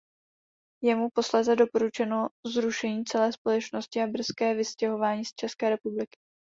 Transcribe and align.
Je 0.83 0.95
mu 0.95 1.09
posléze 1.09 1.55
"doporučeno" 1.55 2.29
zrušení 2.45 3.05
celé 3.05 3.33
společnosti 3.33 4.01
a 4.01 4.07
brzké 4.07 4.53
vystěhování 4.53 5.25
z 5.25 5.33
České 5.33 5.69
republiky. 5.69 6.17